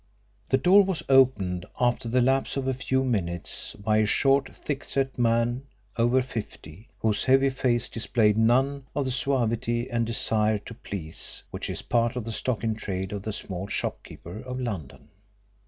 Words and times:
The 0.49 0.57
door 0.57 0.83
was 0.83 1.03
opened 1.09 1.67
after 1.79 2.09
the 2.09 2.23
lapse 2.23 2.57
of 2.57 2.67
a 2.67 2.73
few 2.73 3.03
minutes 3.03 3.75
by 3.77 3.97
a 3.97 4.07
short 4.07 4.49
thickset 4.55 5.15
man 5.19 5.67
of 5.95 6.05
over 6.05 6.23
fifty, 6.23 6.87
whose 6.97 7.25
heavy 7.25 7.51
face 7.51 7.87
displayed 7.87 8.35
none 8.35 8.87
of 8.95 9.05
the 9.05 9.11
suavity 9.11 9.91
and 9.91 10.03
desire 10.07 10.57
to 10.57 10.73
please 10.73 11.43
which 11.51 11.69
is 11.69 11.83
part 11.83 12.15
of 12.15 12.23
the 12.25 12.31
stock 12.31 12.63
in 12.63 12.73
trade 12.73 13.11
of 13.13 13.21
the 13.21 13.31
small 13.31 13.67
shopkeeper 13.67 14.39
of 14.39 14.59
London. 14.59 15.09